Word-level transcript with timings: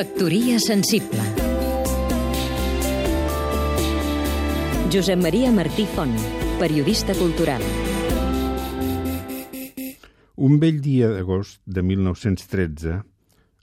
Factoria 0.00 0.56
sensible 0.58 1.20
Josep 4.88 5.20
Maria 5.20 5.50
Martí 5.52 5.84
Font, 5.84 6.14
periodista 6.58 7.12
cultural 7.18 7.60
Un 10.36 10.56
vell 10.62 10.80
dia 10.80 11.10
d'agost 11.12 11.60
de 11.66 11.84
1913, 11.84 12.96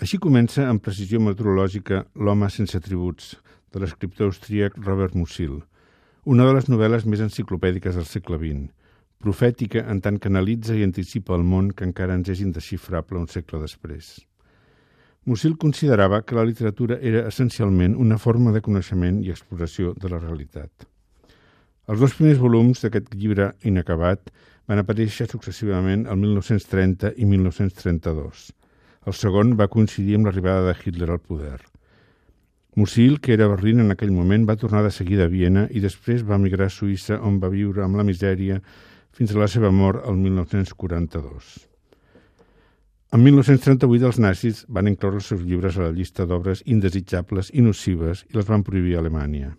així 0.00 0.22
comença 0.24 0.64
amb 0.70 0.80
precisió 0.80 1.20
meteorològica 1.20 2.06
L'home 2.16 2.48
sense 2.48 2.80
tributs, 2.80 3.36
de 3.68 3.84
l'escriptor 3.84 4.32
austríac 4.32 4.80
Robert 4.80 5.12
Musil, 5.12 5.60
una 6.24 6.48
de 6.48 6.56
les 6.56 6.72
novel·les 6.72 7.04
més 7.04 7.28
enciclopèdiques 7.28 8.00
del 8.00 8.08
segle 8.08 8.40
XX, 8.40 8.72
profètica 9.20 9.84
en 9.84 10.00
tant 10.00 10.16
que 10.16 10.32
analitza 10.32 10.80
i 10.80 10.88
anticipa 10.88 11.36
el 11.36 11.44
món 11.44 11.74
que 11.76 11.84
encara 11.84 12.16
ens 12.16 12.32
és 12.32 12.46
indesxifrable 12.48 13.20
un 13.20 13.28
segle 13.28 13.66
després. 13.68 14.14
Musil 15.24 15.56
considerava 15.56 16.24
que 16.26 16.34
la 16.34 16.42
literatura 16.44 16.96
era 17.00 17.28
essencialment 17.28 17.94
una 17.94 18.16
forma 18.18 18.50
de 18.50 18.60
coneixement 18.60 19.20
i 19.22 19.30
exploració 19.30 19.92
de 19.94 20.10
la 20.10 20.18
realitat. 20.18 20.88
Els 21.86 22.02
dos 22.02 22.16
primers 22.18 22.40
volums 22.42 22.82
d'aquest 22.82 23.14
llibre 23.14 23.52
inacabat 23.62 24.32
van 24.66 24.82
aparèixer 24.82 25.28
successivament 25.30 26.08
el 26.10 26.18
1930 26.24 27.14
i 27.22 27.30
1932. 27.30 28.50
El 29.06 29.18
segon 29.18 29.54
va 29.58 29.70
coincidir 29.70 30.18
amb 30.18 30.26
l'arribada 30.26 30.66
de 30.66 30.76
Hitler 30.78 31.10
al 31.14 31.22
poder. 31.22 31.60
Musil, 32.74 33.20
que 33.20 33.34
era 33.38 33.46
a 33.46 33.54
Berlín 33.54 33.78
en 33.78 33.94
aquell 33.94 34.10
moment, 34.10 34.46
va 34.48 34.58
tornar 34.58 34.82
de 34.82 34.90
seguida 34.90 35.28
a 35.28 35.30
Viena 35.30 35.68
i 35.70 35.82
després 35.84 36.26
va 36.26 36.38
emigrar 36.40 36.66
a 36.66 36.74
Suïssa 36.80 37.22
on 37.22 37.38
va 37.38 37.52
viure 37.52 37.84
amb 37.86 38.00
la 38.00 38.06
misèria 38.06 38.58
fins 39.12 39.34
a 39.34 39.38
la 39.38 39.50
seva 39.54 39.70
mort 39.70 40.02
el 40.02 40.18
1942. 40.18 41.71
En 43.12 43.20
1938 43.20 44.06
els 44.08 44.18
nazis 44.24 44.60
van 44.72 44.86
incloure 44.88 45.18
els 45.20 45.26
seus 45.28 45.42
llibres 45.44 45.74
a 45.76 45.82
la 45.82 45.92
llista 45.92 46.24
d'obres 46.24 46.62
indesitjables 46.74 47.50
i 47.52 47.60
nocives 47.60 48.22
i 48.30 48.38
les 48.38 48.46
van 48.48 48.62
prohibir 48.64 48.94
a 48.96 49.02
Alemanya. 49.02 49.50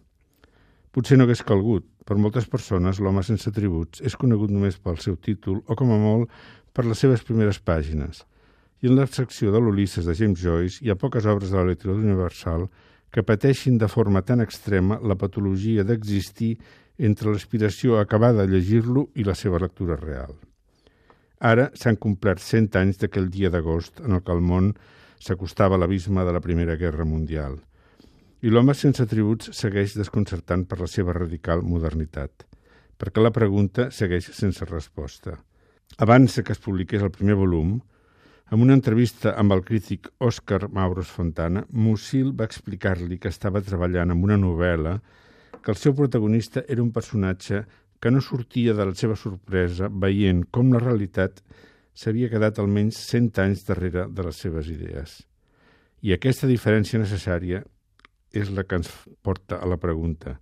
Potser 0.89 1.19
no 1.19 1.27
hagués 1.27 1.43
calgut, 1.45 1.85
per 2.01 2.17
moltes 2.17 2.47
persones 2.49 2.97
l'home 2.97 3.21
sense 3.21 3.51
tributs 3.53 4.01
és 4.09 4.15
conegut 4.17 4.49
només 4.49 4.79
pel 4.81 4.97
seu 5.03 5.19
títol 5.27 5.59
o, 5.67 5.75
com 5.77 5.91
a 5.93 5.99
molt, 6.01 6.31
per 6.73 6.87
les 6.87 7.03
seves 7.05 7.21
primeres 7.27 7.59
pàgines. 7.61 8.23
I 8.81 8.89
en 8.89 8.97
la 8.97 9.05
secció 9.05 9.53
de 9.53 9.61
l'Ulisses 9.61 10.09
de 10.09 10.15
James 10.17 10.41
Joyce 10.41 10.81
hi 10.81 10.89
ha 10.89 10.97
poques 10.97 11.27
obres 11.29 11.53
de 11.53 11.59
la 11.59 11.67
literatura 11.67 12.07
universal 12.07 12.65
que 13.13 13.21
pateixin 13.21 13.77
de 13.77 13.91
forma 13.97 14.23
tan 14.25 14.41
extrema 14.41 14.97
la 14.97 15.19
patologia 15.25 15.85
d'existir 15.85 16.55
entre 16.97 17.29
l'aspiració 17.29 17.99
a 17.99 18.07
acabar 18.07 18.33
de 18.33 18.47
llegir-lo 18.49 19.11
i 19.13 19.29
la 19.29 19.37
seva 19.37 19.61
lectura 19.61 19.99
real. 20.01 20.33
Ara 21.43 21.65
s'han 21.75 21.97
complert 21.99 22.39
100 22.39 22.77
anys 22.79 23.01
d'aquell 23.01 23.25
dia 23.27 23.49
d'agost 23.51 23.99
en 23.99 24.15
el 24.15 24.21
que 24.23 24.31
el 24.31 24.39
món 24.39 24.69
s'acostava 25.19 25.75
a 25.75 25.81
l'abisme 25.81 26.23
de 26.23 26.31
la 26.31 26.39
Primera 26.39 26.77
Guerra 26.79 27.03
Mundial. 27.03 27.57
I 28.43 28.51
l'home 28.51 28.71
sense 28.75 29.03
tributs 29.11 29.51
segueix 29.57 29.97
desconcertant 29.99 30.63
per 30.67 30.79
la 30.79 30.87
seva 30.87 31.15
radical 31.17 31.63
modernitat, 31.67 32.45
perquè 32.95 33.19
la 33.19 33.33
pregunta 33.35 33.89
segueix 33.91 34.29
sense 34.37 34.63
resposta. 34.69 35.35
Abans 35.99 36.39
que 36.39 36.55
es 36.55 36.63
publiqués 36.63 37.03
el 37.03 37.11
primer 37.11 37.35
volum, 37.35 37.75
en 38.51 38.63
una 38.63 38.79
entrevista 38.79 39.35
amb 39.35 39.51
el 39.51 39.65
crític 39.67 40.07
Òscar 40.23 40.69
Mauros 40.71 41.11
Fontana, 41.11 41.65
Musil 41.71 42.31
va 42.39 42.47
explicar-li 42.47 43.19
que 43.19 43.31
estava 43.31 43.63
treballant 43.67 44.15
en 44.15 44.23
una 44.23 44.39
novel·la 44.39 44.99
que 45.63 45.71
el 45.71 45.79
seu 45.79 45.95
protagonista 45.95 46.63
era 46.67 46.83
un 46.83 46.91
personatge 46.95 47.65
que 48.03 48.11
no 48.11 48.19
sortia 48.19 48.73
de 48.75 48.83
la 48.83 48.91
seva 48.99 49.15
sorpresa 49.15 49.87
veient 49.87 50.41
com 50.51 50.73
la 50.73 50.81
realitat 50.81 51.37
s'havia 51.95 52.27
quedat 52.27 52.57
almenys 52.59 52.97
100 52.99 53.39
anys 53.39 53.61
darrere 53.63 54.09
de 54.11 54.25
les 54.25 54.41
seves 54.43 54.67
idees. 54.67 55.21
I 56.03 56.11
aquesta 56.11 56.49
diferència 56.49 56.99
necessària 56.99 57.61
és 58.35 58.51
la 58.51 58.65
que 58.67 58.81
ens 58.81 58.89
porta 59.23 59.61
a 59.63 59.69
la 59.71 59.77
pregunta 59.79 60.35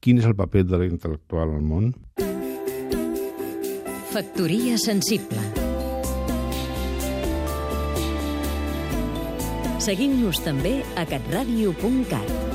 quin 0.00 0.22
és 0.22 0.28
el 0.30 0.38
paper 0.38 0.64
de 0.70 0.80
l'intel·lectual 0.80 1.52
al 1.52 1.60
món? 1.60 1.92
Factoria 4.14 4.80
sensible 4.80 5.44
Seguim-nos 9.84 10.40
també 10.46 10.78
a 10.96 11.04
catradio.cat 11.12 12.51